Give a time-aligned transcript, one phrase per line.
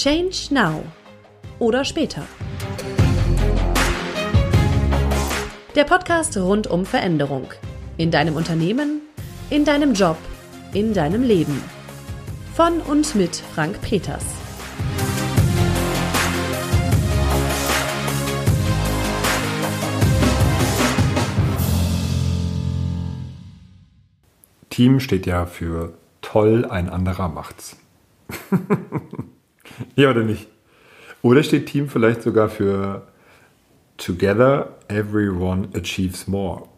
[0.00, 0.84] Change Now
[1.58, 2.22] oder später.
[5.74, 7.48] Der Podcast rund um Veränderung.
[7.96, 9.00] In deinem Unternehmen,
[9.50, 10.16] in deinem Job,
[10.72, 11.60] in deinem Leben.
[12.54, 14.24] Von und mit Frank Peters.
[24.70, 27.76] Team steht ja für toll, ein anderer macht's.
[29.96, 30.48] ja oder nicht?
[31.22, 33.06] Oder steht Team vielleicht sogar für
[33.96, 36.68] Together everyone achieves more?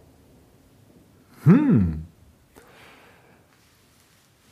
[1.45, 2.05] Hm.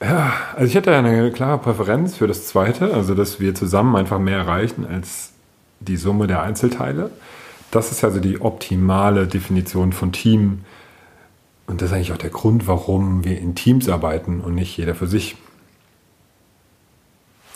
[0.00, 4.18] Ja, also ich hätte eine klare Präferenz für das zweite, also dass wir zusammen einfach
[4.18, 5.32] mehr erreichen als
[5.80, 7.10] die Summe der Einzelteile.
[7.70, 10.60] Das ist also die optimale Definition von Team,
[11.66, 14.94] und das ist eigentlich auch der Grund, warum wir in Teams arbeiten und nicht jeder
[14.94, 15.36] für sich.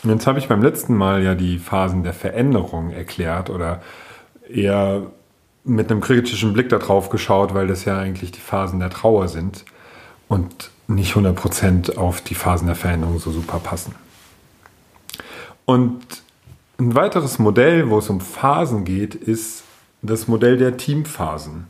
[0.05, 3.83] Jetzt habe ich beim letzten Mal ja die Phasen der Veränderung erklärt oder
[4.49, 5.07] eher
[5.65, 9.65] mit einem kritischen Blick darauf geschaut, weil das ja eigentlich die Phasen der Trauer sind
[10.29, 13.95] und nicht 100% auf die Phasen der Veränderung so super passen.
[15.65, 16.03] Und
[16.79, 19.63] ein weiteres Modell, wo es um Phasen geht, ist
[20.03, 21.69] das Modell der Teamphasen.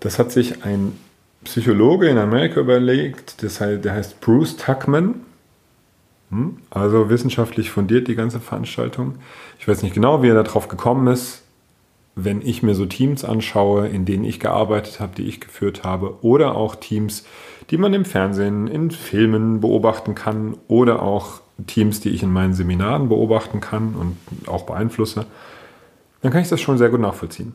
[0.00, 0.98] Das hat sich ein
[1.44, 5.16] Psychologe in Amerika überlegt, der heißt Bruce Tuckman.
[6.30, 6.58] Hm?
[6.70, 9.16] Also wissenschaftlich fundiert die ganze Veranstaltung.
[9.58, 11.42] Ich weiß nicht genau, wie er darauf gekommen ist.
[12.16, 16.22] Wenn ich mir so Teams anschaue, in denen ich gearbeitet habe, die ich geführt habe,
[16.22, 17.24] oder auch Teams,
[17.70, 22.54] die man im Fernsehen, in Filmen beobachten kann, oder auch Teams, die ich in meinen
[22.54, 24.16] Seminaren beobachten kann und
[24.48, 25.26] auch beeinflusse,
[26.20, 27.54] dann kann ich das schon sehr gut nachvollziehen.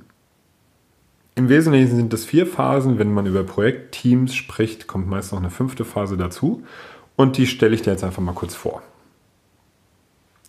[1.35, 2.97] Im Wesentlichen sind das vier Phasen.
[2.97, 6.63] Wenn man über Projektteams spricht, kommt meist noch eine fünfte Phase dazu.
[7.15, 8.81] Und die stelle ich dir jetzt einfach mal kurz vor.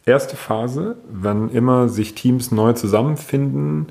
[0.05, 3.89] Erste Phase, wenn immer sich Teams neu zusammenfinden,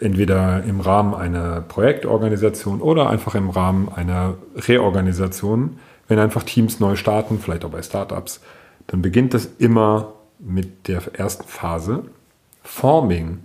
[0.00, 5.78] entweder im Rahmen einer Projektorganisation oder einfach im Rahmen einer Reorganisation,
[6.08, 8.40] wenn einfach Teams neu starten, vielleicht auch bei Startups,
[8.86, 12.04] dann beginnt das immer mit der ersten Phase.
[12.62, 13.40] Forming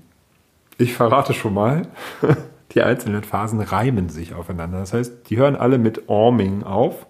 [0.77, 1.87] ich verrate schon mal,
[2.73, 4.79] die einzelnen Phasen reimen sich aufeinander.
[4.79, 7.06] Das heißt, die hören alle mit Orming auf.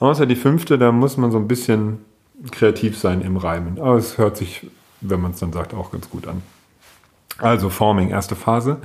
[0.00, 1.98] Außer die fünfte, da muss man so ein bisschen
[2.50, 3.80] kreativ sein im Reimen.
[3.80, 4.66] Aber es hört sich,
[5.00, 6.42] wenn man es dann sagt, auch ganz gut an.
[7.38, 8.78] Also Forming, erste Phase.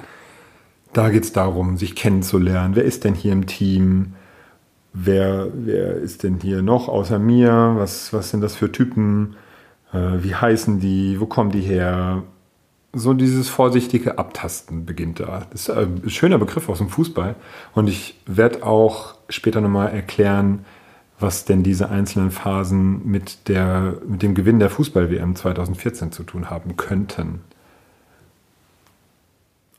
[0.92, 2.76] Da geht es darum, sich kennenzulernen.
[2.76, 4.14] Wer ist denn hier im Team?
[4.94, 7.74] Wer, wer ist denn hier noch außer mir?
[7.78, 9.36] Was, was sind das für Typen?
[9.92, 11.20] Äh, wie heißen die?
[11.20, 12.24] Wo kommen die her?
[12.94, 15.48] so dieses vorsichtige Abtasten beginnt da.
[15.50, 17.36] Das ist ein schöner Begriff aus dem Fußball.
[17.74, 20.64] Und ich werde auch später nochmal erklären,
[21.20, 26.50] was denn diese einzelnen Phasen mit, der, mit dem Gewinn der Fußball-WM 2014 zu tun
[26.50, 27.42] haben könnten.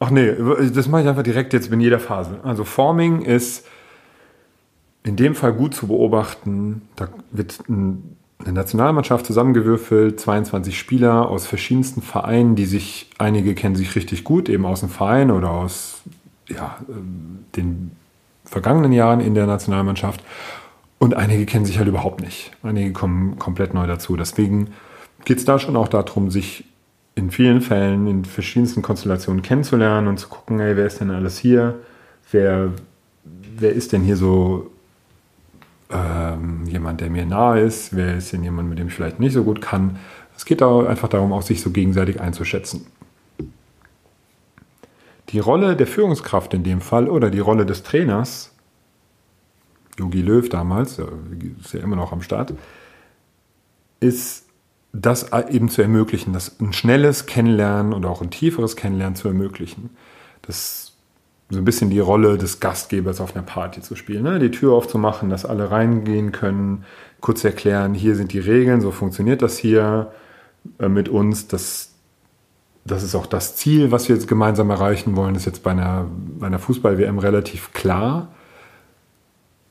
[0.00, 0.34] Ach nee,
[0.72, 2.41] das mache ich einfach direkt jetzt in jeder Phase.
[2.43, 3.67] Also Forming ist
[5.03, 6.83] in dem Fall gut zu beobachten.
[6.97, 13.77] Da wird ein eine Nationalmannschaft zusammengewürfelt, 22 Spieler aus verschiedensten Vereinen, die sich, einige kennen
[13.77, 16.03] sich richtig gut, eben aus dem Verein oder aus
[16.49, 17.93] ja, ähm, den
[18.45, 20.22] vergangenen Jahren in der Nationalmannschaft.
[20.99, 22.53] Und einige kennen sich halt überhaupt nicht.
[22.62, 24.16] Einige kommen komplett neu dazu.
[24.16, 24.69] Deswegen
[25.25, 26.65] geht es da schon auch darum, sich
[27.15, 31.38] in vielen Fällen in verschiedensten Konstellationen kennenzulernen und zu gucken, hey, wer ist denn alles
[31.38, 31.77] hier?
[32.31, 32.72] Wer,
[33.56, 34.71] wer ist denn hier so
[35.91, 39.33] ähm, jemand, der mir nahe ist, wer ist denn jemand, mit dem ich vielleicht nicht
[39.33, 39.99] so gut kann.
[40.37, 42.87] Es geht da einfach darum, auch sich so gegenseitig einzuschätzen.
[45.28, 48.53] Die Rolle der Führungskraft in dem Fall oder die Rolle des Trainers,
[49.99, 52.55] Yogi Löw damals, ist ja immer noch am Start,
[54.00, 54.47] ist
[54.93, 59.91] das eben zu ermöglichen, das ein schnelles Kennenlernen oder auch ein tieferes Kennenlernen zu ermöglichen.
[60.43, 60.94] Das
[61.50, 64.22] so ein bisschen die Rolle des Gastgebers auf einer Party zu spielen.
[64.22, 64.39] Ne?
[64.39, 66.84] Die Tür aufzumachen, dass alle reingehen können,
[67.21, 70.13] kurz erklären, hier sind die Regeln, so funktioniert das hier
[70.78, 71.47] äh, mit uns.
[71.48, 71.92] Das,
[72.84, 75.34] das ist auch das Ziel, was wir jetzt gemeinsam erreichen wollen.
[75.34, 76.07] Ist jetzt bei einer,
[76.39, 78.28] bei einer Fußball-WM relativ klar.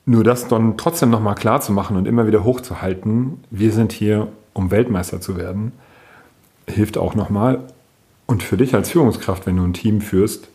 [0.05, 4.27] Nur das dann trotzdem nochmal klar zu machen und immer wieder hochzuhalten, wir sind hier,
[4.53, 5.71] um Weltmeister zu werden,
[6.67, 7.59] hilft auch nochmal.
[8.25, 10.49] Und für dich als Führungskraft, wenn du ein Team führst,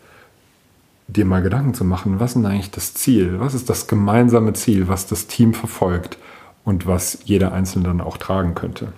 [1.07, 3.41] dir mal Gedanken zu machen, was ist eigentlich das Ziel?
[3.41, 6.19] Was ist das gemeinsame Ziel, was das Team verfolgt
[6.65, 8.93] und was jeder Einzelne dann auch tragen könnte?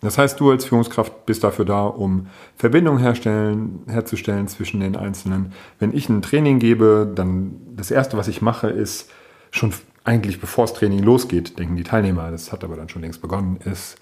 [0.00, 5.52] Das heißt, du als Führungskraft bist dafür da, um Verbindungen herzustellen zwischen den Einzelnen.
[5.80, 9.10] Wenn ich ein Training gebe, dann das Erste, was ich mache, ist
[9.50, 9.72] schon
[10.04, 13.58] eigentlich bevor das Training losgeht, denken die Teilnehmer, das hat aber dann schon längst begonnen,
[13.64, 13.96] ist,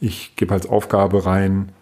[0.00, 1.72] ich gebe als Aufgabe rein,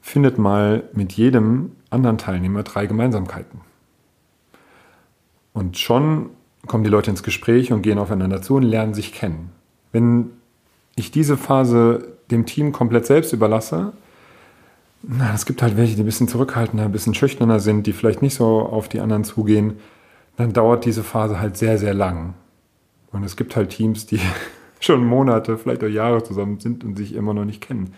[0.00, 3.60] findet mal mit jedem anderen Teilnehmer drei Gemeinsamkeiten.
[5.52, 6.30] Und schon
[6.66, 9.50] kommen die Leute ins Gespräch und gehen aufeinander zu und lernen sich kennen.
[9.92, 10.30] Wenn
[10.96, 13.92] ich diese Phase dem Team komplett selbst überlasse,
[15.02, 18.22] na, es gibt halt welche, die ein bisschen zurückhaltender, ein bisschen schüchterner sind, die vielleicht
[18.22, 19.78] nicht so auf die anderen zugehen,
[20.36, 22.34] dann dauert diese Phase halt sehr, sehr lang.
[23.12, 24.20] Und es gibt halt Teams, die
[24.80, 27.94] schon Monate, vielleicht auch Jahre zusammen sind und sich immer noch nicht kennen.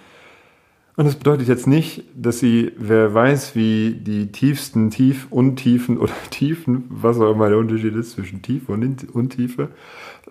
[0.96, 6.12] Und das bedeutet jetzt nicht, dass sie, wer weiß, wie die tiefsten Tief, Untiefen oder
[6.30, 9.68] Tiefen, was auch immer der Unterschied ist zwischen Tiefe und Untiefe,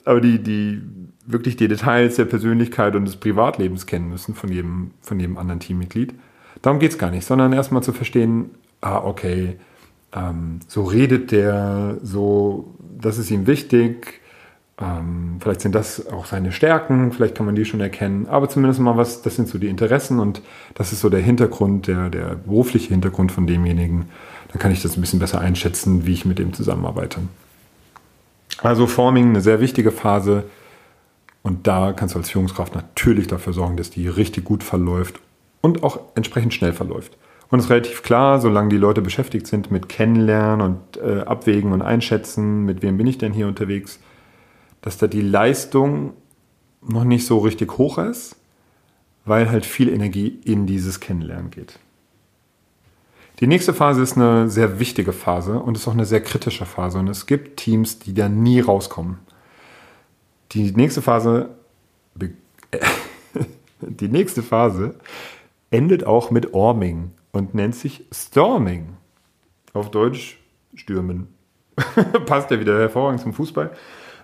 [0.06, 0.82] aber die, die
[1.26, 5.60] wirklich die Details der Persönlichkeit und des Privatlebens kennen müssen von jedem, von jedem anderen
[5.60, 6.14] Teammitglied.
[6.62, 9.56] Darum geht es gar nicht, sondern erstmal zu verstehen, ah, okay,
[10.14, 14.21] ähm, so redet der, so, das ist ihm wichtig,
[14.82, 18.80] ähm, vielleicht sind das auch seine Stärken, vielleicht kann man die schon erkennen, aber zumindest
[18.80, 20.42] mal was, das sind so die Interessen und
[20.74, 24.10] das ist so der Hintergrund, der, der berufliche Hintergrund von demjenigen.
[24.52, 27.20] Dann kann ich das ein bisschen besser einschätzen, wie ich mit dem zusammenarbeite.
[28.62, 30.44] Also Forming, eine sehr wichtige Phase.
[31.44, 35.20] Und da kannst du als Führungskraft natürlich dafür sorgen, dass die richtig gut verläuft
[35.62, 37.18] und auch entsprechend schnell verläuft.
[37.50, 41.74] Und es ist relativ klar, solange die Leute beschäftigt sind mit Kennenlernen und äh, Abwägen
[41.74, 44.00] und Einschätzen, mit wem bin ich denn hier unterwegs,
[44.82, 46.14] dass da die Leistung
[46.82, 48.36] noch nicht so richtig hoch ist,
[49.26, 51.80] weil halt viel Energie in dieses Kennenlernen geht.
[53.40, 57.00] Die nächste Phase ist eine sehr wichtige Phase und ist auch eine sehr kritische Phase.
[57.00, 59.18] Und es gibt Teams, die da nie rauskommen.
[60.52, 61.50] Die nächste Phase,
[63.82, 64.96] die nächste Phase
[65.72, 68.98] endet auch mit Orming und nennt sich Storming.
[69.74, 70.38] Auf Deutsch
[70.76, 71.28] stürmen.
[72.26, 73.72] Passt ja wieder hervorragend zum Fußball.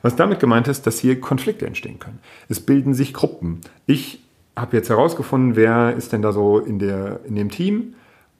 [0.02, 2.20] Was damit gemeint ist, dass hier Konflikte entstehen können.
[2.50, 3.62] Es bilden sich Gruppen.
[3.86, 4.24] Ich
[4.56, 7.96] habe jetzt herausgefunden, wer ist denn da so in, der, in dem Team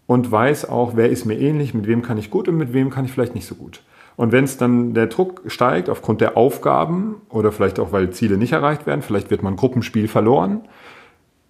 [0.08, 2.90] und weiß auch, wer ist mir ähnlich, mit wem kann ich gut und mit wem
[2.90, 3.84] kann ich vielleicht nicht so gut.
[4.16, 8.38] Und wenn es dann der Druck steigt aufgrund der Aufgaben oder vielleicht auch, weil Ziele
[8.38, 10.62] nicht erreicht werden, vielleicht wird man Gruppenspiel verloren,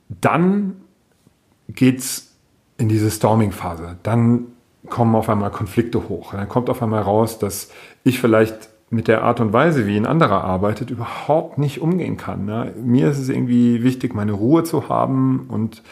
[0.09, 0.81] dann
[1.69, 2.35] geht es
[2.77, 3.97] in diese Storming-Phase.
[4.03, 4.47] Dann
[4.89, 6.33] kommen auf einmal Konflikte hoch.
[6.33, 7.71] Dann kommt auf einmal raus, dass
[8.03, 12.45] ich vielleicht mit der Art und Weise, wie ein anderer arbeitet, überhaupt nicht umgehen kann.
[12.45, 12.73] Ne?
[12.81, 15.83] Mir ist es irgendwie wichtig, meine Ruhe zu haben und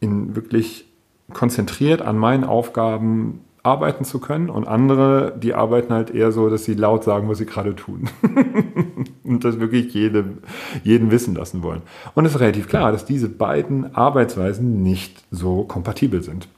[0.00, 0.86] in wirklich
[1.32, 6.64] konzentriert an meinen Aufgaben arbeiten zu können und andere, die arbeiten halt eher so, dass
[6.64, 8.08] sie laut sagen, was sie gerade tun.
[9.24, 10.38] und das wirklich jedem,
[10.84, 11.82] jeden wissen lassen wollen.
[12.14, 16.48] Und es ist relativ klar, dass diese beiden Arbeitsweisen nicht so kompatibel sind.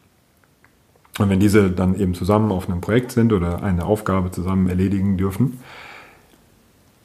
[1.20, 5.18] Und wenn diese dann eben zusammen auf einem Projekt sind oder eine Aufgabe zusammen erledigen
[5.18, 5.60] dürfen,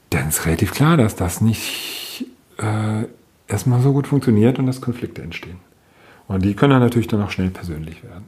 [0.08, 2.24] dann ist relativ klar, dass das nicht
[2.56, 3.04] äh,
[3.46, 5.58] erstmal so gut funktioniert und dass Konflikte entstehen.
[6.28, 8.24] Und die können dann natürlich dann auch schnell persönlich werden.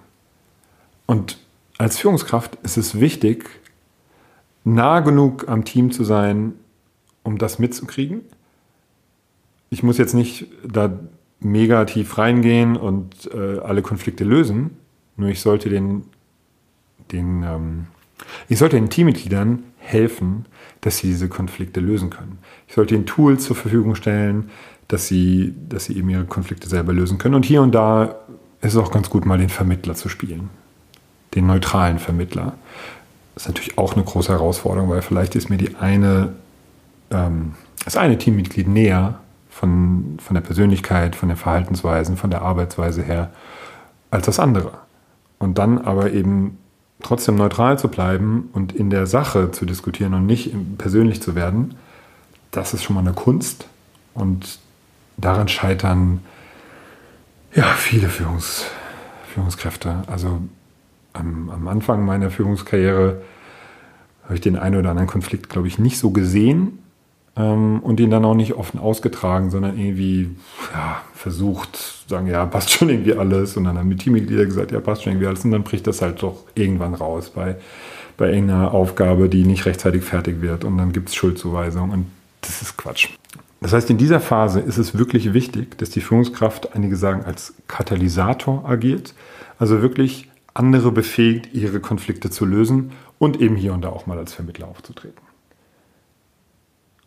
[1.06, 1.38] Und
[1.78, 3.48] als Führungskraft ist es wichtig,
[4.64, 6.52] nah genug am Team zu sein,
[7.22, 8.20] um das mitzukriegen.
[9.70, 11.00] Ich muss jetzt nicht da
[11.40, 14.76] mega tief reingehen und äh, alle Konflikte lösen,
[15.18, 16.04] nur ich sollte den,
[17.12, 17.86] den ähm,
[18.48, 20.46] ich sollte den Teammitgliedern helfen,
[20.80, 22.38] dass sie diese Konflikte lösen können.
[22.66, 24.50] Ich sollte ihnen Tools zur Verfügung stellen,
[24.86, 27.34] dass sie, dass sie eben ihre Konflikte selber lösen können.
[27.34, 28.16] Und hier und da
[28.60, 30.50] ist es auch ganz gut, mal den Vermittler zu spielen.
[31.34, 32.54] Den neutralen Vermittler.
[33.34, 36.34] Das ist natürlich auch eine große Herausforderung, weil vielleicht ist mir die eine,
[37.10, 39.20] ähm, das eine Teammitglied näher
[39.50, 43.30] von, von der Persönlichkeit, von den Verhaltensweisen, von der Arbeitsweise her
[44.10, 44.72] als das andere.
[45.38, 46.58] Und dann aber eben
[47.02, 51.76] trotzdem neutral zu bleiben und in der Sache zu diskutieren und nicht persönlich zu werden,
[52.50, 53.68] das ist schon mal eine Kunst.
[54.14, 54.58] Und
[55.16, 56.20] daran scheitern
[57.54, 58.66] ja viele Führungs,
[59.32, 60.02] Führungskräfte.
[60.06, 60.40] Also
[61.12, 63.22] am, am Anfang meiner Führungskarriere
[64.24, 66.78] habe ich den einen oder anderen Konflikt, glaube ich, nicht so gesehen
[67.38, 70.30] ähm, und ihn dann auch nicht offen ausgetragen, sondern irgendwie
[70.74, 71.78] ja, versucht,
[72.08, 73.56] sagen, ja, passt schon irgendwie alles.
[73.56, 75.44] Und dann haben die Teammitglieder gesagt, ja, passt schon irgendwie alles.
[75.44, 77.56] Und dann bricht das halt doch irgendwann raus bei,
[78.16, 80.64] bei irgendeiner Aufgabe, die nicht rechtzeitig fertig wird.
[80.64, 81.90] Und dann gibt es Schuldzuweisung.
[81.90, 82.06] Und
[82.40, 83.08] das ist Quatsch.
[83.60, 87.54] Das heißt, in dieser Phase ist es wirklich wichtig, dass die Führungskraft, einige sagen, als
[87.68, 89.14] Katalysator agiert.
[89.58, 94.18] Also wirklich andere befähigt, ihre Konflikte zu lösen und eben hier und da auch mal
[94.18, 95.27] als Vermittler aufzutreten.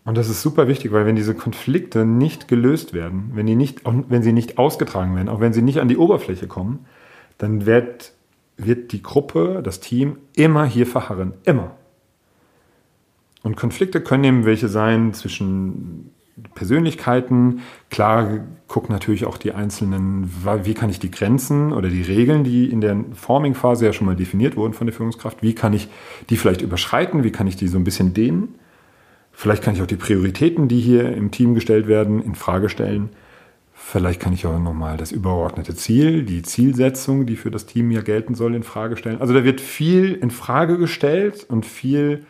[0.03, 3.81] Und das ist super wichtig, weil wenn diese Konflikte nicht gelöst werden, wenn, die nicht,
[3.85, 6.85] wenn sie nicht ausgetragen werden, auch wenn sie nicht an die Oberfläche kommen,
[7.37, 8.13] dann wird,
[8.57, 11.33] wird die Gruppe, das Team immer hier verharren.
[11.43, 11.75] Immer.
[13.43, 16.11] Und Konflikte können eben welche sein zwischen
[16.55, 17.61] Persönlichkeiten.
[17.89, 20.31] Klar guckt natürlich auch die einzelnen,
[20.63, 24.15] wie kann ich die Grenzen oder die Regeln, die in der Forming-Phase ja schon mal
[24.15, 25.89] definiert wurden von der Führungskraft, wie kann ich
[26.29, 28.55] die vielleicht überschreiten, wie kann ich die so ein bisschen dehnen.
[29.31, 33.09] Vielleicht kann ich auch die Prioritäten, die hier im Team gestellt werden, in Frage stellen.
[33.73, 38.01] Vielleicht kann ich auch nochmal das übergeordnete Ziel, die Zielsetzung, die für das Team ja
[38.01, 39.19] gelten soll, in Frage stellen.
[39.19, 42.25] Also da wird viel in Frage gestellt und viel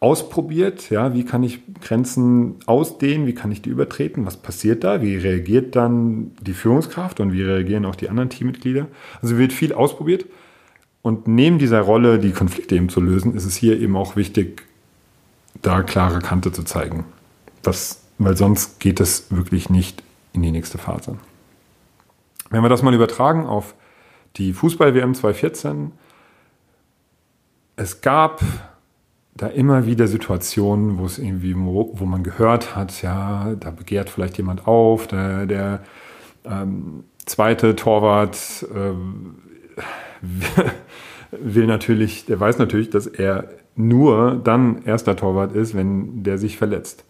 [0.00, 0.90] ausprobiert.
[0.90, 3.26] Ja, wie kann ich Grenzen ausdehnen?
[3.28, 4.26] Wie kann ich die übertreten?
[4.26, 5.00] Was passiert da?
[5.00, 8.88] Wie reagiert dann die Führungskraft und wie reagieren auch die anderen Teammitglieder?
[9.22, 10.26] Also wird viel ausprobiert.
[11.02, 14.64] Und neben dieser Rolle, die Konflikte eben zu lösen, ist es hier eben auch wichtig,
[15.60, 17.04] da klare Kante zu zeigen.
[17.62, 21.18] Das, weil sonst geht es wirklich nicht in die nächste Phase.
[22.50, 23.74] Wenn wir das mal übertragen auf
[24.36, 25.92] die Fußball-WM 2014,
[27.76, 28.40] es gab
[29.34, 34.36] da immer wieder Situationen, wo es irgendwie, wo, man gehört hat, ja, da begehrt vielleicht
[34.36, 35.82] jemand auf, der, der
[36.44, 38.92] ähm, zweite Torwart äh,
[41.30, 46.56] will natürlich, der weiß natürlich, dass er nur dann erster Torwart ist, wenn der sich
[46.56, 47.04] verletzt.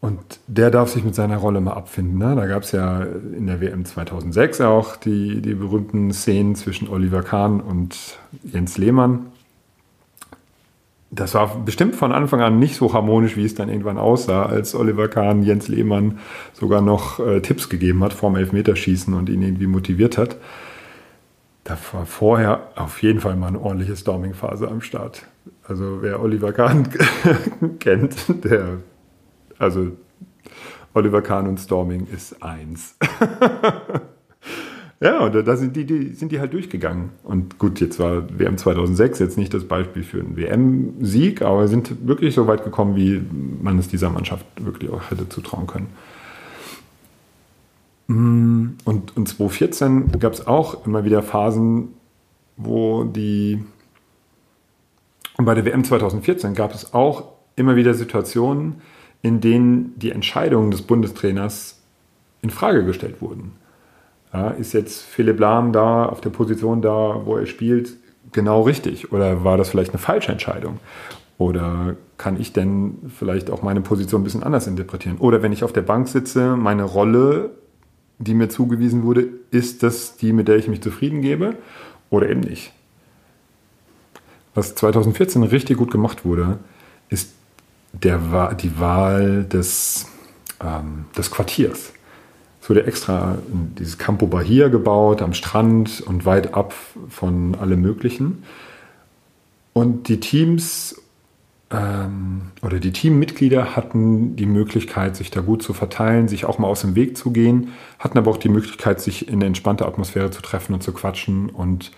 [0.00, 2.18] Und der darf sich mit seiner Rolle mal abfinden.
[2.18, 2.36] Ne?
[2.36, 7.22] Da gab es ja in der WM 2006 auch die, die berühmten Szenen zwischen Oliver
[7.22, 9.26] Kahn und Jens Lehmann.
[11.10, 14.74] Das war bestimmt von Anfang an nicht so harmonisch, wie es dann irgendwann aussah, als
[14.74, 16.18] Oliver Kahn Jens Lehmann
[16.52, 20.36] sogar noch äh, Tipps gegeben hat vorm Elfmeterschießen und ihn irgendwie motiviert hat.
[21.64, 25.26] Da war vorher auf jeden Fall mal eine ordentliche Storming-Phase am Start.
[25.66, 26.88] Also wer Oliver Kahn
[27.78, 28.78] kennt, der
[29.58, 29.92] also
[30.94, 32.96] Oliver Kahn und Storming ist eins.
[35.00, 37.10] ja, und da sind die, die, sind die halt durchgegangen.
[37.22, 42.06] Und gut, jetzt war WM 2006 jetzt nicht das Beispiel für einen WM-Sieg, aber sind
[42.06, 43.22] wirklich so weit gekommen, wie
[43.62, 45.88] man es dieser Mannschaft wirklich auch hätte zutrauen können.
[48.06, 51.88] Mm, und, und 2014 gab es auch immer wieder Phasen,
[52.56, 53.62] wo die.
[55.36, 57.24] Und bei der WM 2014 gab es auch
[57.56, 58.76] immer wieder Situationen,
[59.22, 61.82] in denen die Entscheidungen des Bundestrainers
[62.42, 63.52] in Frage gestellt wurden.
[64.32, 67.96] Ja, ist jetzt Philipp Lahm da auf der Position da, wo er spielt,
[68.32, 69.12] genau richtig?
[69.12, 70.78] Oder war das vielleicht eine falsche Entscheidung?
[71.38, 75.18] Oder kann ich denn vielleicht auch meine Position ein bisschen anders interpretieren?
[75.18, 77.50] Oder wenn ich auf der Bank sitze, meine Rolle,
[78.18, 81.56] die mir zugewiesen wurde, ist das die, mit der ich mich zufrieden gebe?
[82.08, 82.72] Oder eben nicht?
[84.56, 86.58] Was 2014 richtig gut gemacht wurde,
[87.10, 87.34] ist
[87.92, 90.06] der, die Wahl des,
[90.64, 91.92] ähm, des Quartiers.
[92.62, 93.36] Es wurde extra
[93.78, 96.72] dieses Campo Bahia gebaut am Strand und weit ab
[97.10, 98.44] von allem Möglichen.
[99.74, 101.02] Und die Teams
[101.70, 106.68] ähm, oder die Teammitglieder hatten die Möglichkeit, sich da gut zu verteilen, sich auch mal
[106.68, 110.30] aus dem Weg zu gehen, hatten aber auch die Möglichkeit, sich in eine entspannte Atmosphäre
[110.30, 111.92] zu treffen und zu quatschen und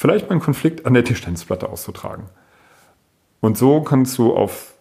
[0.00, 2.24] vielleicht mal einen Konflikt an der Tischtennisplatte auszutragen.
[3.40, 4.72] Und so kannst du auf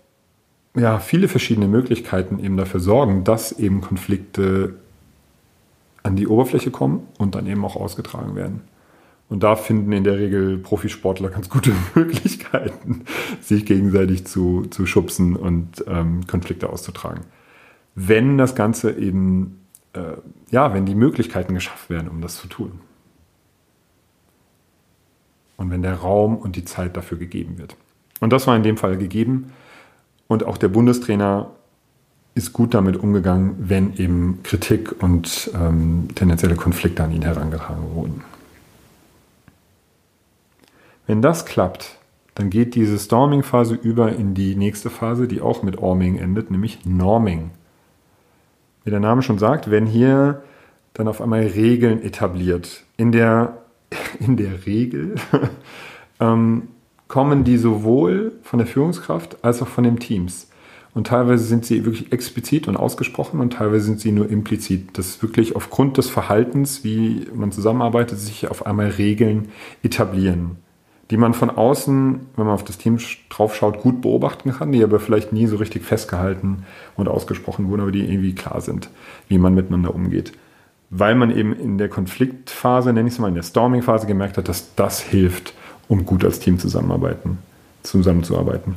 [0.78, 4.76] ja, viele verschiedene Möglichkeiten eben dafür sorgen, dass eben Konflikte
[6.04, 8.62] an die Oberfläche kommen und dann eben auch ausgetragen werden.
[9.28, 13.04] Und da finden in der Regel Profisportler ganz gute Möglichkeiten,
[13.42, 17.26] sich gegenseitig zu, zu schubsen und ähm, Konflikte auszutragen.
[17.94, 19.60] Wenn das Ganze eben,
[19.92, 20.14] äh,
[20.50, 22.80] ja, wenn die Möglichkeiten geschafft werden, um das zu tun.
[25.60, 27.76] Und wenn der Raum und die Zeit dafür gegeben wird.
[28.20, 29.52] Und das war in dem Fall gegeben.
[30.28, 31.52] Und auch der Bundestrainer
[32.34, 38.24] ist gut damit umgegangen, wenn eben Kritik und ähm, tendenzielle Konflikte an ihn herangetragen wurden.
[41.06, 41.98] Wenn das klappt,
[42.36, 46.86] dann geht diese Storming-Phase über in die nächste Phase, die auch mit Orming endet, nämlich
[46.86, 47.52] Norming.
[48.86, 50.42] Wie der Name schon sagt, werden hier
[50.94, 52.84] dann auf einmal Regeln etabliert.
[52.96, 53.58] In der,
[54.20, 55.16] in der Regel
[56.20, 56.70] ähm,
[57.08, 60.48] kommen die sowohl von der Führungskraft als auch von den Teams.
[60.94, 64.98] Und teilweise sind sie wirklich explizit und ausgesprochen und teilweise sind sie nur implizit.
[64.98, 69.50] Dass wirklich aufgrund des Verhaltens, wie man zusammenarbeitet, sich auf einmal Regeln
[69.84, 70.58] etablieren,
[71.12, 75.00] die man von außen, wenn man auf das Team draufschaut, gut beobachten kann, die aber
[75.00, 76.66] vielleicht nie so richtig festgehalten
[76.96, 78.90] und ausgesprochen wurden, aber die irgendwie klar sind,
[79.28, 80.34] wie man miteinander umgeht.
[80.90, 84.48] Weil man eben in der Konfliktphase, nenne ich es mal, in der Storming-Phase gemerkt hat,
[84.48, 85.54] dass das hilft,
[85.88, 87.38] um gut als Team zusammenarbeiten,
[87.84, 88.76] zusammenzuarbeiten.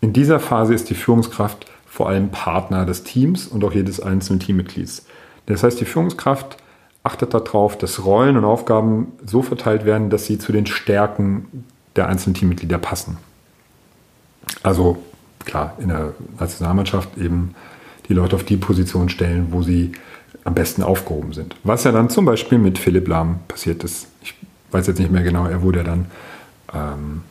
[0.00, 4.40] In dieser Phase ist die Führungskraft vor allem Partner des Teams und auch jedes einzelnen
[4.40, 5.06] Teammitglieds.
[5.46, 6.56] Das heißt, die Führungskraft
[7.02, 11.64] achtet darauf, dass Rollen und Aufgaben so verteilt werden, dass sie zu den Stärken
[11.96, 13.18] der einzelnen Teammitglieder passen.
[14.62, 15.02] Also
[15.44, 17.54] klar, in der Nationalmannschaft eben
[18.08, 19.92] die Leute auf die Position stellen, wo sie
[20.44, 21.56] am besten aufgehoben sind.
[21.64, 24.08] Was ja dann zum Beispiel mit Philipp Lahm passiert ist.
[24.22, 24.34] Ich
[24.70, 26.06] weiß jetzt nicht mehr genau, er wurde ja dann
[26.72, 27.22] ähm,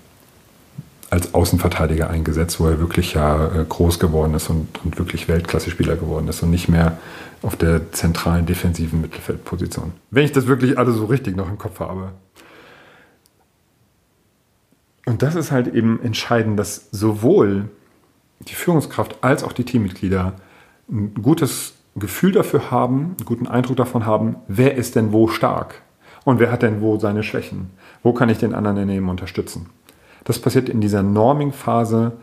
[1.10, 5.98] als Außenverteidiger eingesetzt, wo er wirklich ja äh, groß geworden ist und, und wirklich Weltklasse-Spieler
[5.98, 6.98] geworden ist und nicht mehr
[7.41, 9.91] auf der zentralen defensiven Mittelfeldposition.
[10.10, 12.13] Wenn ich das wirklich alles so richtig noch im Kopf habe.
[15.06, 17.68] Und das ist halt eben entscheidend, dass sowohl
[18.39, 20.36] die Führungskraft als auch die Teammitglieder
[20.89, 25.81] ein gutes Gefühl dafür haben, einen guten Eindruck davon haben, wer ist denn wo stark
[26.24, 27.71] und wer hat denn wo seine Schwächen.
[28.03, 29.69] Wo kann ich den anderen daneben unterstützen?
[30.24, 32.13] Das passiert in dieser Norming-Phase,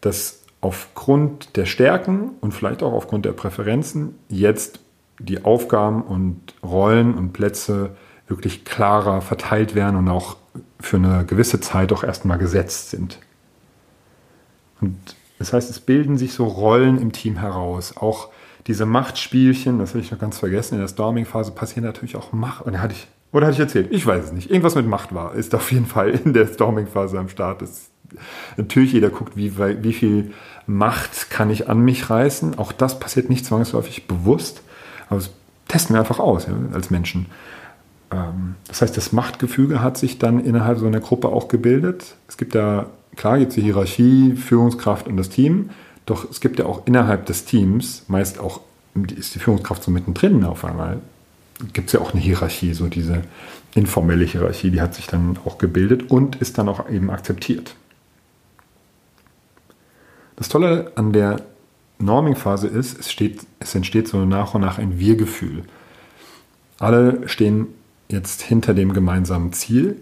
[0.00, 4.80] dass aufgrund der Stärken und vielleicht auch aufgrund der Präferenzen jetzt
[5.18, 7.96] die Aufgaben und Rollen und Plätze
[8.26, 10.36] wirklich klarer verteilt werden und auch
[10.78, 13.18] für eine gewisse Zeit auch erstmal gesetzt sind.
[14.80, 14.96] Und
[15.38, 17.96] das heißt, es bilden sich so Rollen im Team heraus.
[17.96, 18.28] Auch
[18.66, 22.66] diese Machtspielchen, das habe ich noch ganz vergessen, in der Storming-Phase passieren natürlich auch Macht.
[22.66, 23.88] Und da hatte ich oder hatte ich erzählt?
[23.90, 24.50] Ich weiß es nicht.
[24.50, 27.62] Irgendwas mit Macht war, ist auf jeden Fall in der Storming-Phase am Start.
[27.62, 27.90] Das,
[28.56, 30.32] natürlich jeder guckt, wie, wie viel
[30.66, 32.58] Macht kann ich an mich reißen.
[32.58, 34.62] Auch das passiert nicht zwangsläufig bewusst.
[35.08, 35.30] Aber das
[35.68, 37.26] testen wir einfach aus ja, als Menschen.
[38.10, 42.16] Ähm, das heißt, das Machtgefüge hat sich dann innerhalb so einer Gruppe auch gebildet.
[42.26, 45.70] Es gibt ja, klar, gibt es die Hierarchie, Führungskraft und das Team.
[46.10, 48.62] Doch es gibt ja auch innerhalb des Teams, meist auch
[49.16, 51.00] ist die Führungskraft so mittendrin auf einmal,
[51.72, 53.22] gibt es ja auch eine Hierarchie, so diese
[53.76, 57.76] informelle Hierarchie, die hat sich dann auch gebildet und ist dann auch eben akzeptiert.
[60.34, 61.42] Das Tolle an der
[62.00, 65.62] Norming-Phase ist, es, steht, es entsteht so nach und nach ein Wir-Gefühl.
[66.80, 67.68] Alle stehen
[68.08, 69.96] jetzt hinter dem gemeinsamen Ziel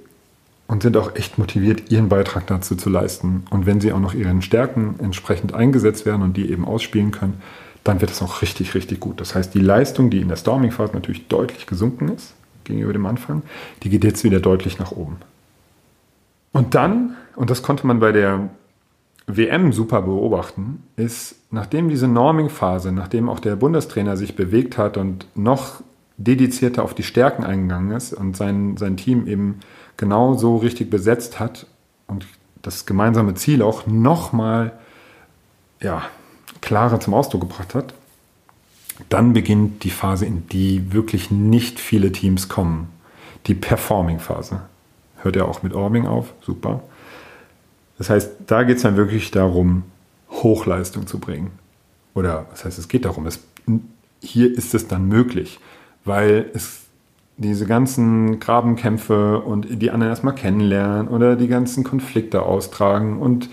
[0.68, 3.44] und sind auch echt motiviert, ihren Beitrag dazu zu leisten.
[3.50, 7.40] Und wenn sie auch noch ihren Stärken entsprechend eingesetzt werden und die eben ausspielen können,
[7.84, 9.20] dann wird es auch richtig, richtig gut.
[9.20, 13.42] Das heißt, die Leistung, die in der Storming-Phase natürlich deutlich gesunken ist gegenüber dem Anfang,
[13.82, 15.16] die geht jetzt wieder deutlich nach oben.
[16.52, 18.50] Und dann, und das konnte man bei der
[19.26, 25.26] WM super beobachten, ist, nachdem diese Norming-Phase, nachdem auch der Bundestrainer sich bewegt hat und
[25.34, 25.82] noch
[26.18, 29.60] dedizierter auf die Stärken eingegangen ist und sein, sein Team eben
[29.98, 31.66] genau so richtig besetzt hat
[32.06, 32.26] und
[32.62, 34.72] das gemeinsame Ziel auch nochmal
[35.80, 36.04] ja,
[36.62, 37.92] klarer zum Ausdruck gebracht hat,
[39.10, 42.88] dann beginnt die Phase, in die wirklich nicht viele Teams kommen.
[43.46, 44.62] Die Performing-Phase.
[45.18, 46.82] Hört ja auch mit Orbing auf, super.
[47.96, 49.84] Das heißt, da geht es dann wirklich darum,
[50.30, 51.52] Hochleistung zu bringen.
[52.14, 53.40] Oder das heißt, es geht darum, es,
[54.20, 55.60] hier ist es dann möglich,
[56.04, 56.87] weil es
[57.38, 63.48] diese ganzen Grabenkämpfe und die anderen erstmal kennenlernen oder die ganzen Konflikte austragen und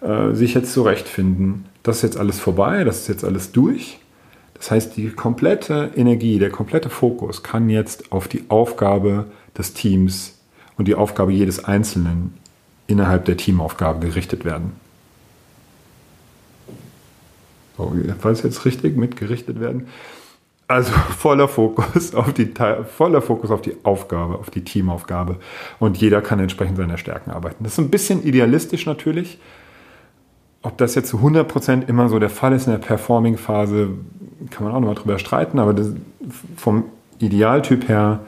[0.00, 3.98] äh, sich jetzt zurechtfinden das ist jetzt alles vorbei, das ist jetzt alles durch.
[4.54, 10.38] Das heißt, die komplette Energie, der komplette Fokus kann jetzt auf die Aufgabe des Teams
[10.76, 12.34] und die Aufgabe jedes Einzelnen
[12.86, 14.72] innerhalb der Teamaufgabe gerichtet werden.
[17.76, 19.86] War es jetzt richtig mit gerichtet werden?
[20.68, 22.52] Also voller Fokus auf die
[22.96, 25.36] voller Fokus auf die Aufgabe, auf die Teamaufgabe
[25.78, 27.64] und jeder kann entsprechend seiner Stärken arbeiten.
[27.64, 29.38] Das ist ein bisschen idealistisch natürlich,
[30.62, 33.90] ob das jetzt zu 100% immer so der Fall ist in der Performing-Phase,
[34.50, 35.92] kann man auch nochmal drüber streiten, aber das,
[36.56, 36.84] vom
[37.18, 38.20] Idealtyp her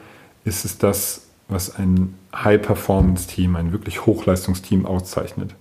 [0.43, 5.53] ist es das, was ein High-Performance-Team, ein wirklich Hochleistungsteam auszeichnet.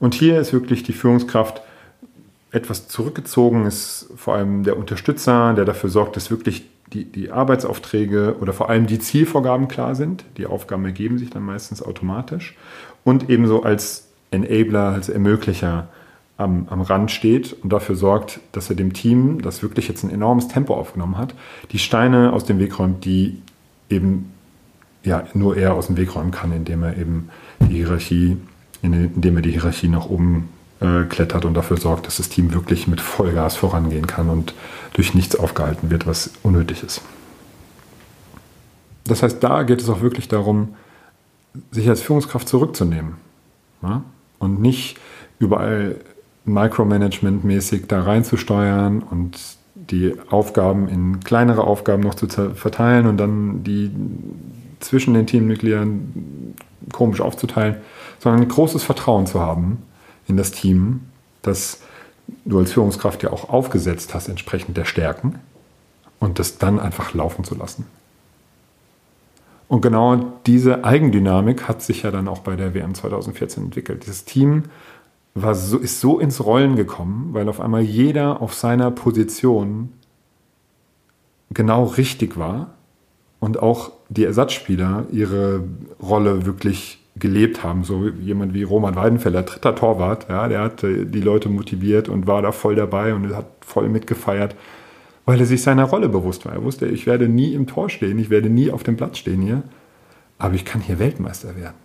[0.00, 1.62] Und hier ist wirklich die Führungskraft
[2.50, 8.36] etwas zurückgezogen, ist vor allem der Unterstützer, der dafür sorgt, dass wirklich die, die Arbeitsaufträge
[8.40, 10.24] oder vor allem die Zielvorgaben klar sind.
[10.38, 12.56] Die Aufgaben ergeben sich dann meistens automatisch.
[13.04, 15.88] Und ebenso als Enabler, als Ermöglicher
[16.38, 20.10] am, am Rand steht und dafür sorgt, dass er dem Team, das wirklich jetzt ein
[20.10, 21.34] enormes Tempo aufgenommen hat,
[21.72, 23.42] die Steine aus dem Weg räumt, die
[23.90, 24.32] eben
[25.04, 27.30] ja, nur er aus dem Weg räumen kann, indem er eben
[27.60, 28.36] die Hierarchie,
[28.82, 30.48] indem er die Hierarchie nach oben
[30.80, 34.54] äh, klettert und dafür sorgt, dass das Team wirklich mit Vollgas vorangehen kann und
[34.92, 37.02] durch nichts aufgehalten wird, was unnötig ist.
[39.04, 40.76] Das heißt, da geht es auch wirklich darum,
[41.70, 43.14] sich als Führungskraft zurückzunehmen
[43.82, 44.02] ja?
[44.38, 44.98] und nicht
[45.38, 45.96] überall
[46.46, 49.38] Micromanagement-mäßig da reinzusteuern und
[49.74, 53.90] die Aufgaben in kleinere Aufgaben noch zu verteilen und dann die
[54.80, 56.54] zwischen den Teammitgliedern
[56.92, 57.76] komisch aufzuteilen,
[58.18, 59.82] sondern ein großes Vertrauen zu haben
[60.28, 61.00] in das Team,
[61.42, 61.80] das
[62.44, 65.38] du als Führungskraft ja auch aufgesetzt hast, entsprechend der Stärken
[66.20, 67.86] und das dann einfach laufen zu lassen.
[69.68, 74.04] Und genau diese Eigendynamik hat sich ja dann auch bei der WM 2014 entwickelt.
[74.04, 74.64] Dieses Team
[75.34, 79.92] war so, ist so ins Rollen gekommen, weil auf einmal jeder auf seiner Position
[81.50, 82.74] genau richtig war
[83.40, 85.64] und auch die Ersatzspieler ihre
[86.02, 87.84] Rolle wirklich gelebt haben.
[87.84, 92.42] So jemand wie Roman Weidenfeller, dritter Torwart, ja, der hat die Leute motiviert und war
[92.42, 94.54] da voll dabei und hat voll mitgefeiert,
[95.24, 96.52] weil er sich seiner Rolle bewusst war.
[96.52, 99.42] Er wusste, ich werde nie im Tor stehen, ich werde nie auf dem Platz stehen
[99.42, 99.62] hier,
[100.38, 101.76] aber ich kann hier Weltmeister werden.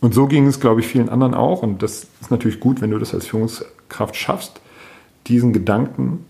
[0.00, 1.62] Und so ging es, glaube ich, vielen anderen auch.
[1.62, 4.60] Und das ist natürlich gut, wenn du das als Führungskraft schaffst,
[5.26, 6.24] diesen Gedanken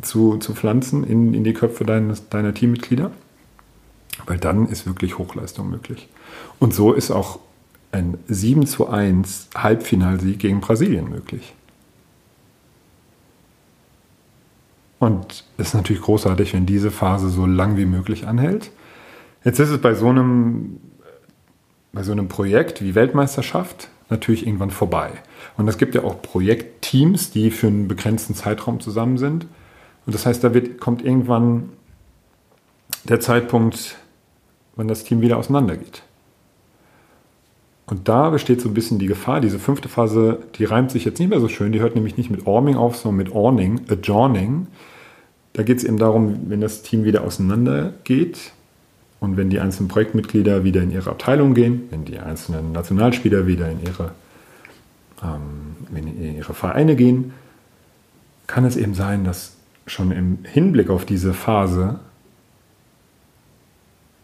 [0.00, 3.10] zu, zu pflanzen in, in die Köpfe deines, deiner Teammitglieder.
[4.26, 6.08] Weil dann ist wirklich Hochleistung möglich.
[6.58, 7.40] Und so ist auch
[7.92, 11.54] ein 7 zu 1 Halbfinalsieg gegen Brasilien möglich.
[14.98, 18.70] Und es ist natürlich großartig, wenn diese Phase so lang wie möglich anhält.
[19.44, 20.78] Jetzt ist es bei so einem,
[21.92, 25.10] bei so einem Projekt wie Weltmeisterschaft natürlich irgendwann vorbei.
[25.56, 29.46] Und es gibt ja auch Projektteams, die für einen begrenzten Zeitraum zusammen sind.
[30.06, 31.70] Und das heißt, da wird, kommt irgendwann
[33.04, 33.96] der Zeitpunkt,
[34.76, 36.02] wann das Team wieder auseinandergeht.
[37.86, 41.18] Und da besteht so ein bisschen die Gefahr, diese fünfte Phase, die reimt sich jetzt
[41.18, 44.68] nicht mehr so schön, die hört nämlich nicht mit Orming auf, sondern mit Orning, Adjourning.
[45.52, 48.52] Da geht es eben darum, wenn das Team wieder auseinandergeht
[49.20, 53.70] und wenn die einzelnen Projektmitglieder wieder in ihre Abteilung gehen, wenn die einzelnen Nationalspieler wieder
[53.70, 54.12] in ihre,
[55.22, 57.34] ähm, in ihre Vereine gehen,
[58.46, 59.56] kann es eben sein, dass
[59.86, 62.00] schon im Hinblick auf diese Phase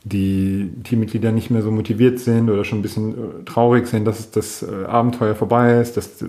[0.09, 4.31] die Teammitglieder nicht mehr so motiviert sind oder schon ein bisschen äh, traurig sind, dass
[4.31, 6.25] das äh, Abenteuer vorbei ist, dass,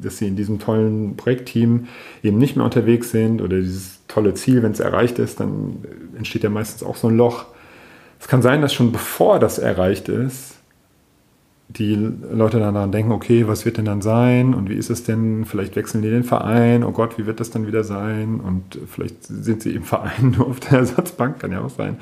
[0.00, 1.86] dass sie in diesem tollen Projektteam
[2.22, 6.18] eben nicht mehr unterwegs sind oder dieses tolle Ziel, wenn es erreicht ist, dann äh,
[6.18, 7.46] entsteht ja meistens auch so ein Loch.
[8.20, 10.56] Es kann sein, dass schon bevor das erreicht ist,
[11.68, 15.02] die Leute dann daran denken, okay, was wird denn dann sein und wie ist es
[15.02, 15.44] denn?
[15.44, 18.38] Vielleicht wechseln die den Verein, oh Gott, wie wird das dann wieder sein?
[18.38, 21.96] Und vielleicht sind sie im Verein nur auf der Ersatzbank, kann ja auch sein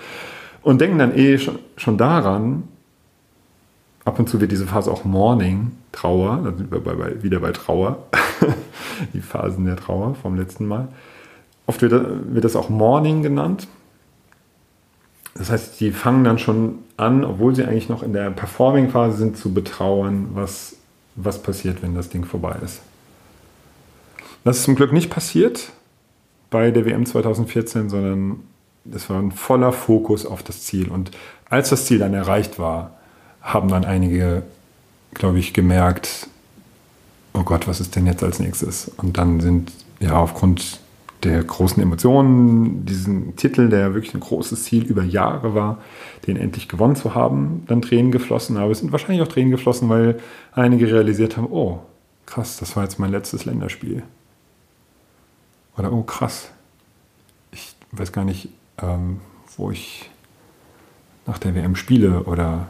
[0.63, 2.65] und denken dann eh schon, schon daran,
[4.05, 7.41] ab und zu wird diese Phase auch Morning, Trauer, da sind wir bei, bei, wieder
[7.41, 7.99] bei Trauer,
[9.13, 10.89] die Phasen der Trauer vom letzten Mal.
[11.67, 11.93] Oft wird,
[12.35, 13.69] wird das auch Morning genannt.
[15.35, 19.37] Das heißt, die fangen dann schon an, obwohl sie eigentlich noch in der Performing-Phase sind,
[19.37, 20.77] zu betrauern, was,
[21.15, 22.83] was passiert, wenn das Ding vorbei ist.
[24.45, 25.71] Das ist zum Glück nicht passiert
[26.51, 28.41] bei der WM 2014, sondern
[28.85, 30.89] das war ein voller Fokus auf das Ziel.
[30.89, 31.11] Und
[31.49, 32.93] als das Ziel dann erreicht war,
[33.41, 34.43] haben dann einige,
[35.15, 36.29] glaube ich, gemerkt,
[37.35, 38.91] oh Gott, was ist denn jetzt als nächstes?
[38.97, 40.81] Und dann sind ja aufgrund
[41.23, 45.79] der großen Emotionen, diesen Titel, der wirklich ein großes Ziel über Jahre war,
[46.27, 48.57] den endlich gewonnen zu haben, dann Tränen geflossen.
[48.57, 50.19] Aber es sind wahrscheinlich auch Tränen geflossen, weil
[50.53, 51.79] einige realisiert haben, oh,
[52.27, 54.03] krass, das war jetzt mein letztes Länderspiel.
[55.77, 56.51] Oder oh, krass,
[57.53, 58.49] ich weiß gar nicht,
[58.83, 59.21] ähm,
[59.57, 60.11] wo ich
[61.27, 62.69] nach der WM spiele oder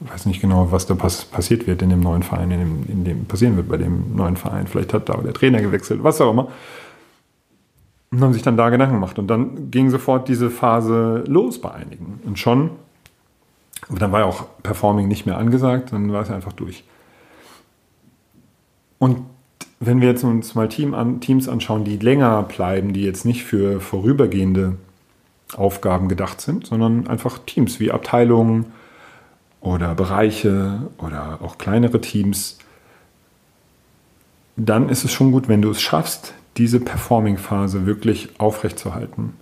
[0.00, 3.04] weiß nicht genau, was da pass passiert wird in dem neuen Verein, in dem, in
[3.04, 4.66] dem passieren wird bei dem neuen Verein.
[4.66, 6.48] Vielleicht hat da der Trainer gewechselt, was auch immer.
[8.10, 9.18] Und haben sich dann da Gedanken gemacht.
[9.18, 12.20] Und dann ging sofort diese Phase los bei einigen.
[12.24, 12.70] Und schon,
[13.90, 16.84] dann war ja auch Performing nicht mehr angesagt, dann war es einfach durch.
[18.98, 19.18] Und
[19.80, 23.44] wenn wir jetzt uns mal Team an, Teams anschauen, die länger bleiben, die jetzt nicht
[23.44, 24.76] für vorübergehende
[25.56, 28.66] Aufgaben gedacht sind, sondern einfach Teams wie Abteilungen
[29.60, 32.58] oder Bereiche oder auch kleinere Teams.
[34.56, 39.34] Dann ist es schon gut, wenn du es schaffst, diese Performing-Phase wirklich aufrechtzuerhalten.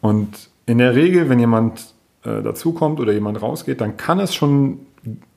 [0.00, 4.80] Und in der Regel, wenn jemand äh, dazukommt oder jemand rausgeht, dann kann es schon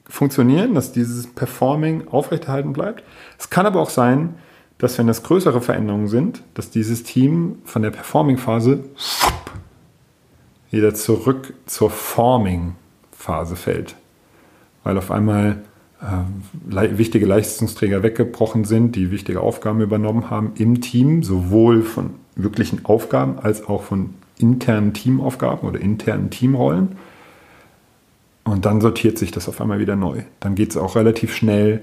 [0.10, 3.04] funktionieren, dass dieses Performing aufrechterhalten bleibt.
[3.38, 4.36] Es kann aber auch sein,
[4.78, 8.84] dass wenn das größere Veränderungen sind, dass dieses Team von der Performing-Phase
[10.72, 13.96] wieder zurück zur Forming-Phase fällt.
[14.84, 15.64] Weil auf einmal
[16.02, 22.86] äh, wichtige Leistungsträger weggebrochen sind, die wichtige Aufgaben übernommen haben im Team, sowohl von wirklichen
[22.86, 26.98] Aufgaben als auch von internen Teamaufgaben oder internen Teamrollen.
[28.44, 30.22] Und dann sortiert sich das auf einmal wieder neu.
[30.40, 31.82] Dann geht es auch relativ schnell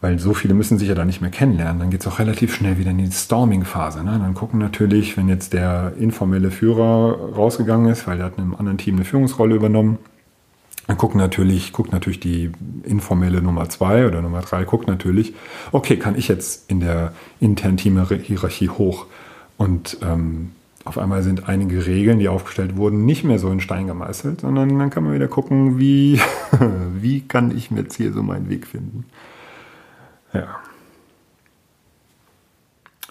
[0.00, 1.78] weil so viele müssen sich ja da nicht mehr kennenlernen.
[1.78, 4.02] Dann geht es auch relativ schnell wieder in die Storming-Phase.
[4.02, 4.18] Ne?
[4.20, 8.54] Dann gucken natürlich, wenn jetzt der informelle Führer rausgegangen ist, weil der hat in einem
[8.54, 9.98] anderen Team eine Führungsrolle übernommen,
[10.86, 12.50] dann gucken natürlich, guckt natürlich die
[12.82, 15.34] informelle Nummer zwei oder Nummer drei, guckt natürlich,
[15.70, 19.06] okay, kann ich jetzt in der internen Teamhierarchie hoch?
[19.56, 20.50] Und ähm,
[20.84, 24.78] auf einmal sind einige Regeln, die aufgestellt wurden, nicht mehr so in Stein gemeißelt, sondern
[24.78, 26.20] dann kann man wieder gucken, wie,
[27.00, 29.04] wie kann ich mir jetzt hier so meinen Weg finden.
[30.32, 30.60] Ja.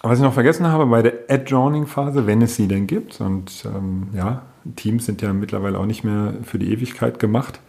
[0.02, 4.08] Was ich noch vergessen habe, bei der Adjourning-Phase, wenn es sie denn gibt, und ähm,
[4.14, 4.44] ja,
[4.76, 7.60] Teams sind ja mittlerweile auch nicht mehr für die Ewigkeit gemacht,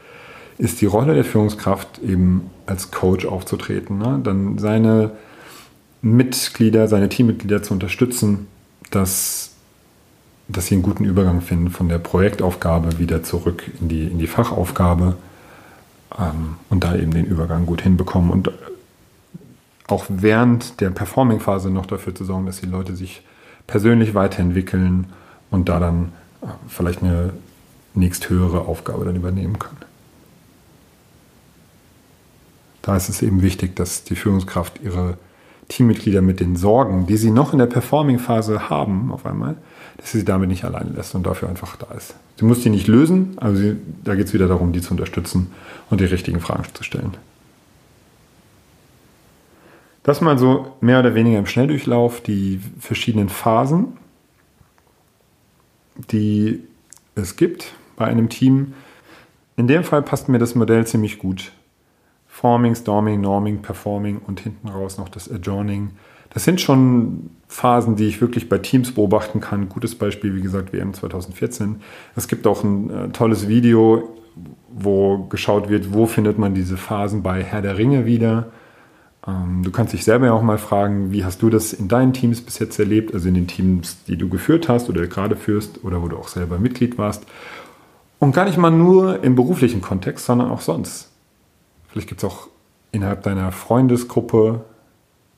[0.58, 3.98] ist die Rolle der Führungskraft eben als Coach aufzutreten.
[3.98, 4.20] Ne?
[4.22, 5.12] Dann seine
[6.02, 8.46] Mitglieder, seine Teammitglieder zu unterstützen,
[8.90, 9.52] dass,
[10.48, 14.26] dass sie einen guten Übergang finden von der Projektaufgabe wieder zurück in die, in die
[14.26, 15.16] Fachaufgabe
[16.18, 18.50] ähm, und da eben den Übergang gut hinbekommen und
[19.90, 23.22] auch während der Performing-Phase noch dafür zu sorgen, dass die Leute sich
[23.66, 25.06] persönlich weiterentwickeln
[25.50, 27.32] und da dann äh, vielleicht eine
[27.94, 29.76] nächsthöhere Aufgabe dann übernehmen können.
[32.82, 35.18] Da ist es eben wichtig, dass die Führungskraft ihre
[35.68, 39.56] Teammitglieder mit den Sorgen, die sie noch in der Performing-Phase haben, auf einmal,
[39.98, 42.14] dass sie sie damit nicht allein lässt und dafür einfach da ist.
[42.38, 45.52] Sie muss die nicht lösen, aber sie, da geht es wieder darum, die zu unterstützen
[45.90, 47.14] und die richtigen Fragen zu stellen.
[50.10, 53.96] Das mal so mehr oder weniger im Schnelldurchlauf die verschiedenen Phasen,
[56.10, 56.64] die
[57.14, 58.72] es gibt bei einem Team.
[59.56, 61.52] In dem Fall passt mir das Modell ziemlich gut.
[62.26, 65.92] Forming, Storming, Norming, Performing und hinten raus noch das Adjourning.
[66.34, 69.68] Das sind schon Phasen, die ich wirklich bei Teams beobachten kann.
[69.68, 71.82] Gutes Beispiel, wie gesagt, WM 2014.
[72.16, 74.16] Es gibt auch ein äh, tolles Video,
[74.72, 78.50] wo geschaut wird, wo findet man diese Phasen bei Herr der Ringe wieder.
[79.26, 82.12] Ähm, du kannst dich selber ja auch mal fragen, wie hast du das in deinen
[82.12, 85.84] Teams bis jetzt erlebt, also in den Teams, die du geführt hast oder gerade führst
[85.84, 87.26] oder wo du auch selber Mitglied warst.
[88.18, 91.10] Und gar nicht mal nur im beruflichen Kontext, sondern auch sonst.
[91.88, 92.48] Vielleicht gibt es auch
[92.92, 94.64] innerhalb deiner Freundesgruppe,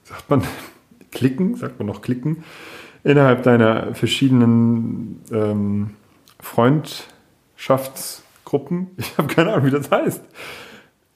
[0.05, 0.43] sagt man
[1.11, 2.45] klicken, sagt man noch klicken,
[3.05, 5.91] innerhalb deiner verschiedenen ähm,
[6.41, 8.89] Freundschaftsgruppen.
[8.97, 10.23] Ich habe keine Ahnung, wie das heißt.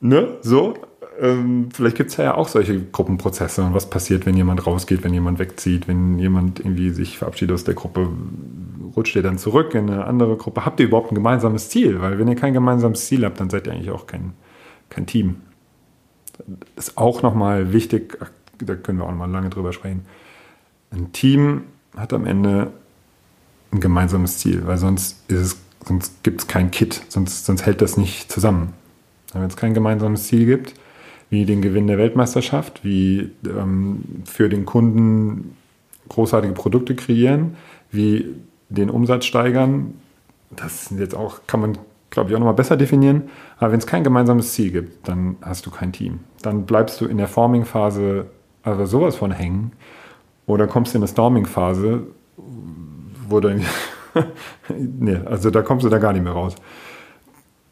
[0.00, 0.36] Ne?
[0.42, 0.74] So,
[1.20, 5.14] ähm, vielleicht gibt es ja auch solche Gruppenprozesse und was passiert, wenn jemand rausgeht, wenn
[5.14, 8.08] jemand wegzieht, wenn jemand irgendwie sich verabschiedet aus der Gruppe,
[8.94, 10.64] rutscht ihr dann zurück in eine andere Gruppe?
[10.64, 12.00] Habt ihr überhaupt ein gemeinsames Ziel?
[12.00, 14.32] Weil wenn ihr kein gemeinsames Ziel habt, dann seid ihr eigentlich auch kein,
[14.90, 15.36] kein Team.
[16.74, 18.18] Das ist auch nochmal wichtig,
[18.58, 20.04] da können wir auch nochmal lange drüber sprechen.
[20.90, 21.64] Ein Team
[21.96, 22.72] hat am Ende
[23.72, 25.24] ein gemeinsames Ziel, weil sonst,
[25.84, 28.74] sonst gibt es kein Kit, sonst, sonst hält das nicht zusammen.
[29.32, 30.74] Wenn es kein gemeinsames Ziel gibt,
[31.30, 35.56] wie den Gewinn der Weltmeisterschaft, wie ähm, für den Kunden
[36.08, 37.56] großartige Produkte kreieren,
[37.90, 38.26] wie
[38.68, 39.94] den Umsatz steigern.
[40.50, 41.78] Das jetzt auch, kann man,
[42.10, 43.24] glaube ich, auch nochmal besser definieren.
[43.58, 46.20] Aber wenn es kein gemeinsames Ziel gibt, dann hast du kein Team.
[46.42, 48.26] Dann bleibst du in der Forming-Phase
[48.62, 49.72] aber sowas von hängen.
[50.46, 52.06] Oder kommst du in eine Storming-Phase,
[53.28, 53.62] wo dann,
[54.68, 56.54] nee, also da kommst du da gar nicht mehr raus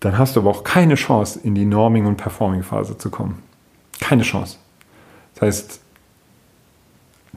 [0.05, 3.43] dann hast du aber auch keine Chance, in die Norming- und Performing-Phase zu kommen.
[4.01, 4.59] Keine Chance.
[5.35, 5.81] Das heißt,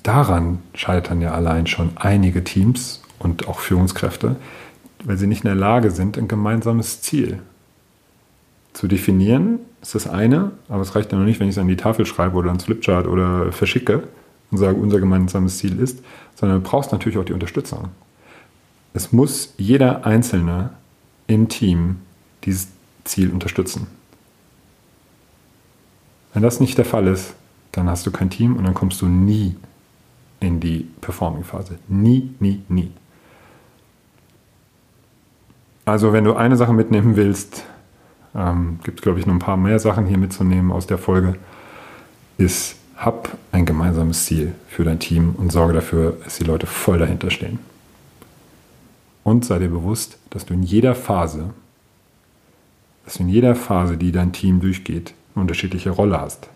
[0.03, 4.35] daran scheitern ja allein schon einige Teams und auch Führungskräfte,
[5.03, 7.39] weil sie nicht in der Lage sind, ein gemeinsames Ziel
[8.73, 9.59] zu definieren.
[9.81, 12.05] ist das eine, aber es reicht ja noch nicht, wenn ich es an die Tafel
[12.05, 14.03] schreibe oder ans Flipchart oder verschicke
[14.51, 16.03] und sage, unser gemeinsames Ziel ist,
[16.35, 17.89] sondern du brauchst natürlich auch die Unterstützung.
[18.93, 20.71] Es muss jeder Einzelne
[21.27, 21.97] im Team
[22.47, 22.69] dieses
[23.03, 23.87] Ziel unterstützen.
[26.33, 27.35] Wenn das nicht der Fall ist,
[27.73, 29.55] dann hast du kein Team und dann kommst du nie
[30.39, 31.77] in die Performing-Phase.
[31.87, 32.91] Nie, nie, nie.
[35.85, 37.63] Also wenn du eine Sache mitnehmen willst,
[38.35, 41.35] ähm, gibt es glaube ich noch ein paar mehr Sachen hier mitzunehmen aus der Folge,
[42.37, 46.97] ist, hab ein gemeinsames Ziel für dein Team und sorge dafür, dass die Leute voll
[46.97, 47.59] dahinter stehen.
[49.23, 51.51] Und sei dir bewusst, dass du in jeder Phase
[53.07, 56.49] dass du in jeder Phase, die dein Team durchgeht, eine unterschiedliche Rolle hast.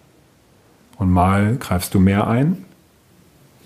[0.97, 2.65] Und mal greifst du mehr ein,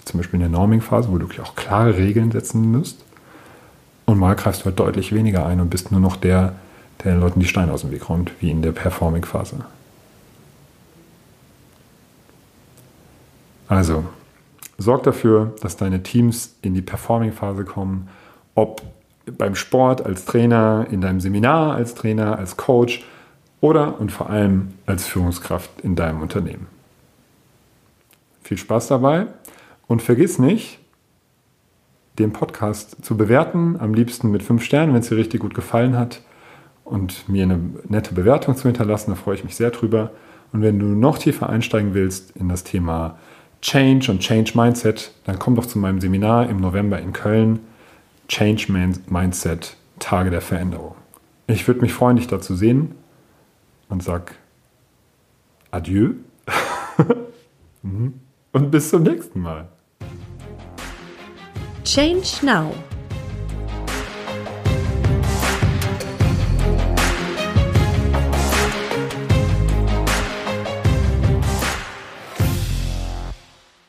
[0.05, 3.03] zum Beispiel in der Norming-Phase, wo du auch klare Regeln setzen musst.
[4.05, 6.53] Und mal greifst du halt deutlich weniger ein und bist nur noch der,
[7.03, 9.65] der den Leuten die Steine aus dem Weg räumt, wie in der Performing-Phase.
[13.67, 14.05] Also,
[14.77, 18.09] sorg dafür, dass deine Teams in die Performing-Phase kommen,
[18.53, 18.83] ob
[19.38, 23.03] beim Sport, als Trainer, in deinem Seminar als Trainer, als Coach
[23.61, 26.67] oder und vor allem als Führungskraft in deinem Unternehmen.
[28.43, 29.27] Viel Spaß dabei
[29.88, 30.79] und vergiss nicht,
[32.19, 35.97] den Podcast zu bewerten, am liebsten mit fünf Sternen, wenn es dir richtig gut gefallen
[35.97, 36.21] hat
[36.83, 37.59] und mir eine
[37.89, 40.11] nette Bewertung zu hinterlassen, da freue ich mich sehr drüber.
[40.53, 43.17] Und wenn du noch tiefer einsteigen willst in das Thema
[43.61, 47.59] Change und Change Mindset, dann komm doch zu meinem Seminar im November in Köln.
[48.27, 48.71] Change
[49.07, 50.95] Mindset, Tage der Veränderung.
[51.47, 52.95] Ich würde mich freuen, dich dazu sehen
[53.88, 54.35] und sag
[55.71, 56.13] Adieu
[57.83, 58.19] mhm.
[58.51, 59.67] und bis zum nächsten Mal.
[61.83, 62.73] Change Now.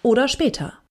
[0.03, 0.86] Oder später.